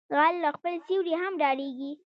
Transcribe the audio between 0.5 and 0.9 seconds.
خپل